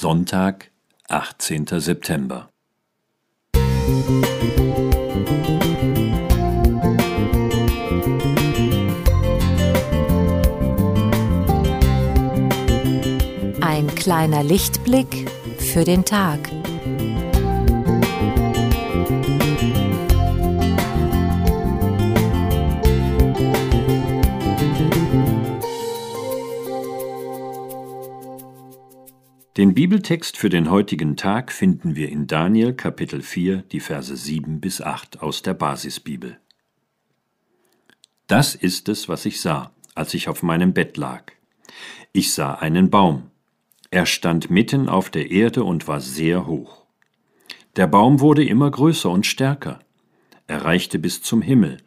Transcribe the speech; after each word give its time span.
Sonntag, 0.00 0.70
18. 1.08 1.66
September. 1.78 2.48
Ein 13.60 13.94
kleiner 13.94 14.42
Lichtblick 14.42 15.30
für 15.58 15.84
den 15.84 16.06
Tag. 16.06 16.59
Den 29.56 29.74
Bibeltext 29.74 30.36
für 30.36 30.48
den 30.48 30.70
heutigen 30.70 31.16
Tag 31.16 31.50
finden 31.50 31.96
wir 31.96 32.08
in 32.08 32.28
Daniel 32.28 32.72
Kapitel 32.72 33.20
4, 33.20 33.62
die 33.62 33.80
Verse 33.80 34.16
7 34.16 34.60
bis 34.60 34.80
8 34.80 35.22
aus 35.22 35.42
der 35.42 35.54
Basisbibel. 35.54 36.38
Das 38.28 38.54
ist 38.54 38.88
es, 38.88 39.08
was 39.08 39.24
ich 39.24 39.40
sah, 39.40 39.72
als 39.96 40.14
ich 40.14 40.28
auf 40.28 40.44
meinem 40.44 40.72
Bett 40.72 40.96
lag. 40.96 41.32
Ich 42.12 42.32
sah 42.32 42.54
einen 42.54 42.90
Baum. 42.90 43.32
Er 43.90 44.06
stand 44.06 44.50
mitten 44.50 44.88
auf 44.88 45.10
der 45.10 45.32
Erde 45.32 45.64
und 45.64 45.88
war 45.88 46.00
sehr 46.00 46.46
hoch. 46.46 46.84
Der 47.74 47.88
Baum 47.88 48.20
wurde 48.20 48.44
immer 48.44 48.70
größer 48.70 49.10
und 49.10 49.26
stärker. 49.26 49.80
Er 50.46 50.64
reichte 50.64 51.00
bis 51.00 51.22
zum 51.22 51.42
Himmel, 51.42 51.78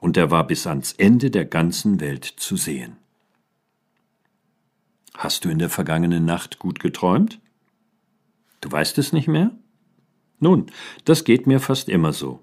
und 0.00 0.16
er 0.16 0.30
war 0.30 0.46
bis 0.46 0.66
ans 0.66 0.94
Ende 0.94 1.30
der 1.30 1.44
ganzen 1.44 2.00
Welt 2.00 2.24
zu 2.24 2.56
sehen. 2.56 2.96
Hast 5.16 5.44
du 5.44 5.48
in 5.48 5.58
der 5.58 5.70
vergangenen 5.70 6.24
Nacht 6.24 6.58
gut 6.58 6.80
geträumt? 6.80 7.40
Du 8.60 8.70
weißt 8.70 8.98
es 8.98 9.12
nicht 9.12 9.28
mehr? 9.28 9.52
Nun, 10.38 10.66
das 11.04 11.24
geht 11.24 11.46
mir 11.46 11.60
fast 11.60 11.88
immer 11.88 12.12
so. 12.12 12.42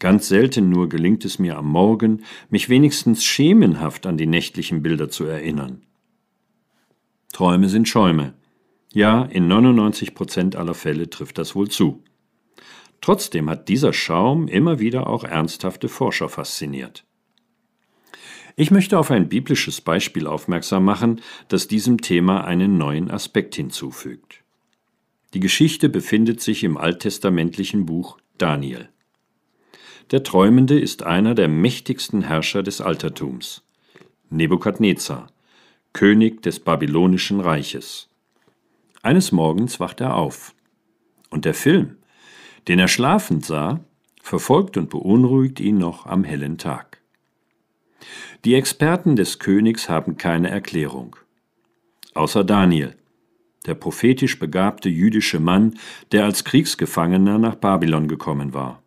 Ganz 0.00 0.26
selten 0.26 0.68
nur 0.68 0.88
gelingt 0.88 1.24
es 1.24 1.38
mir 1.38 1.56
am 1.56 1.68
Morgen, 1.68 2.24
mich 2.50 2.68
wenigstens 2.68 3.22
schemenhaft 3.22 4.06
an 4.06 4.16
die 4.16 4.26
nächtlichen 4.26 4.82
Bilder 4.82 5.08
zu 5.08 5.24
erinnern. 5.24 5.82
Träume 7.32 7.68
sind 7.68 7.88
Schäume. 7.88 8.34
Ja, 8.92 9.22
in 9.22 9.46
99 9.46 10.14
Prozent 10.14 10.56
aller 10.56 10.74
Fälle 10.74 11.08
trifft 11.08 11.38
das 11.38 11.54
wohl 11.54 11.68
zu. 11.68 12.02
Trotzdem 13.00 13.48
hat 13.48 13.68
dieser 13.68 13.92
Schaum 13.92 14.48
immer 14.48 14.80
wieder 14.80 15.06
auch 15.06 15.24
ernsthafte 15.24 15.88
Forscher 15.88 16.28
fasziniert. 16.28 17.04
Ich 18.56 18.70
möchte 18.70 18.98
auf 18.98 19.10
ein 19.10 19.28
biblisches 19.28 19.80
Beispiel 19.80 20.26
aufmerksam 20.26 20.84
machen, 20.84 21.20
das 21.48 21.68
diesem 21.68 22.00
Thema 22.00 22.44
einen 22.44 22.76
neuen 22.76 23.10
Aspekt 23.10 23.54
hinzufügt. 23.54 24.42
Die 25.34 25.40
Geschichte 25.40 25.88
befindet 25.88 26.40
sich 26.40 26.62
im 26.62 26.76
alttestamentlichen 26.76 27.86
Buch 27.86 28.18
Daniel. 28.36 28.88
Der 30.10 30.22
Träumende 30.22 30.78
ist 30.78 31.04
einer 31.04 31.34
der 31.34 31.48
mächtigsten 31.48 32.22
Herrscher 32.22 32.62
des 32.62 32.82
Altertums, 32.82 33.62
Nebukadnezar, 34.28 35.28
König 35.94 36.42
des 36.42 36.60
babylonischen 36.60 37.40
Reiches. 37.40 38.10
Eines 39.02 39.32
Morgens 39.32 39.80
wacht 39.80 40.00
er 40.02 40.16
auf. 40.16 40.54
Und 41.30 41.46
der 41.46 41.54
Film, 41.54 41.96
den 42.68 42.78
er 42.78 42.88
schlafend 42.88 43.44
sah, 43.44 43.80
verfolgt 44.22 44.76
und 44.76 44.90
beunruhigt 44.90 45.60
ihn 45.60 45.78
noch 45.78 46.04
am 46.04 46.24
hellen 46.24 46.58
Tag. 46.58 47.01
Die 48.44 48.56
Experten 48.56 49.14
des 49.14 49.38
Königs 49.38 49.88
haben 49.88 50.16
keine 50.16 50.50
Erklärung. 50.50 51.14
Außer 52.14 52.42
Daniel, 52.42 52.96
der 53.66 53.74
prophetisch 53.74 54.40
begabte 54.40 54.88
jüdische 54.88 55.38
Mann, 55.38 55.78
der 56.10 56.24
als 56.24 56.42
Kriegsgefangener 56.42 57.38
nach 57.38 57.54
Babylon 57.54 58.08
gekommen 58.08 58.52
war. 58.52 58.82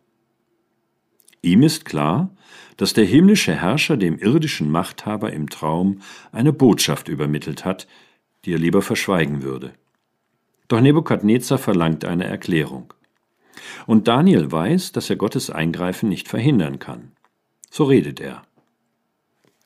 Ihm 1.40 1.62
ist 1.62 1.86
klar, 1.86 2.36
dass 2.76 2.92
der 2.92 3.06
himmlische 3.06 3.54
Herrscher 3.54 3.96
dem 3.96 4.18
irdischen 4.18 4.70
Machthaber 4.70 5.32
im 5.32 5.48
Traum 5.48 6.00
eine 6.32 6.52
Botschaft 6.52 7.08
übermittelt 7.08 7.64
hat, 7.64 7.86
die 8.44 8.52
er 8.52 8.58
lieber 8.58 8.82
verschweigen 8.82 9.42
würde. 9.42 9.72
Doch 10.68 10.82
Nebukadnezar 10.82 11.56
verlangt 11.56 12.04
eine 12.04 12.24
Erklärung. 12.24 12.92
Und 13.86 14.06
Daniel 14.06 14.52
weiß, 14.52 14.92
dass 14.92 15.08
er 15.08 15.16
Gottes 15.16 15.48
Eingreifen 15.48 16.10
nicht 16.10 16.28
verhindern 16.28 16.78
kann. 16.78 17.12
So 17.70 17.84
redet 17.84 18.20
er. 18.20 18.45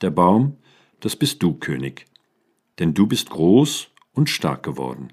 Der 0.00 0.11
Baum, 0.11 0.56
das 1.00 1.16
bist 1.16 1.43
du, 1.43 1.55
König, 1.55 2.06
denn 2.78 2.94
du 2.94 3.06
bist 3.06 3.31
groß 3.31 3.88
und 4.12 4.31
stark 4.31 4.62
geworden. 4.62 5.12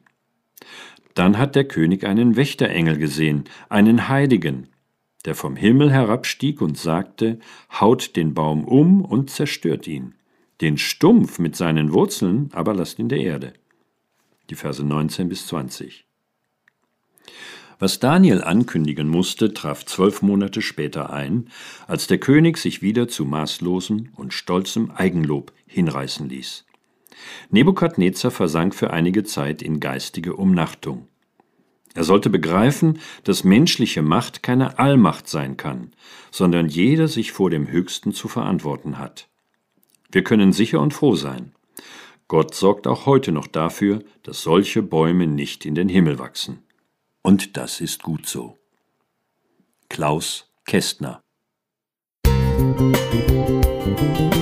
Dann 1.13 1.37
hat 1.37 1.55
der 1.55 1.67
König 1.67 2.05
einen 2.05 2.35
Wächterengel 2.35 2.97
gesehen, 2.97 3.45
einen 3.69 4.07
Heiligen, 4.07 4.67
der 5.25 5.35
vom 5.35 5.55
Himmel 5.55 5.91
herabstieg 5.91 6.61
und 6.61 6.77
sagte, 6.77 7.39
haut 7.71 8.15
den 8.15 8.33
Baum 8.33 8.65
um 8.65 9.03
und 9.03 9.29
zerstört 9.29 9.87
ihn, 9.87 10.15
den 10.61 10.77
Stumpf 10.77 11.39
mit 11.39 11.55
seinen 11.55 11.91
Wurzeln 11.91 12.49
aber 12.53 12.73
lasst 12.73 12.99
in 12.99 13.09
der 13.09 13.19
Erde. 13.19 13.53
Die 14.49 14.55
Verse 14.55 14.83
19 14.83 15.27
bis 15.27 15.47
20. 15.47 16.05
Was 17.79 17.99
Daniel 17.99 18.43
ankündigen 18.43 19.07
musste, 19.07 19.53
traf 19.53 19.85
zwölf 19.85 20.23
Monate 20.23 20.63
später 20.63 21.11
ein, 21.11 21.49
als 21.85 22.07
der 22.07 22.17
König 22.17 22.57
sich 22.57 22.81
wieder 22.81 23.07
zu 23.07 23.23
maßlosem 23.23 24.09
und 24.15 24.33
stolzem 24.33 24.89
Eigenlob 24.91 25.53
hinreißen 25.67 26.27
ließ. 26.27 26.65
Nebukadnezar 27.51 28.31
versank 28.31 28.73
für 28.73 28.91
einige 28.91 29.23
Zeit 29.23 29.61
in 29.61 29.79
geistige 29.79 30.35
Umnachtung. 30.35 31.07
Er 31.93 32.03
sollte 32.03 32.29
begreifen, 32.29 32.99
dass 33.23 33.43
menschliche 33.43 34.01
Macht 34.01 34.43
keine 34.43 34.79
Allmacht 34.79 35.27
sein 35.27 35.57
kann, 35.57 35.91
sondern 36.31 36.67
jeder 36.69 37.07
sich 37.07 37.31
vor 37.31 37.49
dem 37.49 37.69
Höchsten 37.69 38.11
zu 38.11 38.27
verantworten 38.27 38.97
hat. 38.97 39.27
Wir 40.11 40.23
können 40.23 40.53
sicher 40.53 40.79
und 40.79 40.93
froh 40.93 41.15
sein. 41.15 41.53
Gott 42.27 42.55
sorgt 42.55 42.87
auch 42.87 43.05
heute 43.05 43.31
noch 43.31 43.47
dafür, 43.47 44.03
dass 44.23 44.41
solche 44.41 44.81
Bäume 44.83 45.27
nicht 45.27 45.65
in 45.65 45.75
den 45.75 45.89
Himmel 45.89 46.19
wachsen. 46.19 46.59
Und 47.21 47.57
das 47.57 47.81
ist 47.81 48.03
gut 48.03 48.27
so. 48.27 48.57
Klaus 49.89 50.51
Kästner 50.65 51.21
Musik 52.25 54.36